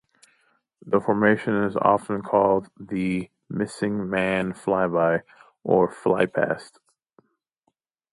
The 0.83 0.99
formation 0.99 1.53
is 1.63 1.75
often 1.75 2.23
called 2.23 2.71
the 2.75 3.29
"missing 3.51 4.09
man 4.09 4.53
flyby" 4.53 5.21
or 5.63 5.93
"flypast". 5.93 6.79